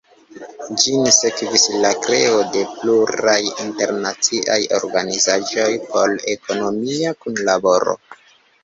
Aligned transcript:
Ĝin 0.83 1.03
sekvis 1.17 1.65
la 1.83 1.91
kreo 2.07 2.39
de 2.57 2.65
pluraj 2.71 3.37
internaciaj 3.67 4.59
organizaĵoj 4.81 5.71
por 5.95 6.19
ekonomia 6.37 7.15
kunlaboro. 7.25 7.99